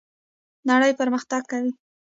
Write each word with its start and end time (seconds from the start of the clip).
نړۍ 0.69 0.91
پرمختګ 0.99 1.41
کوي 1.51 1.71